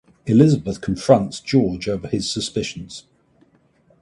Elizabeth 0.25 0.81
confronts 0.81 1.39
George 1.39 1.87
over 1.87 2.07
his 2.07 2.27
suspicions. 2.27 3.03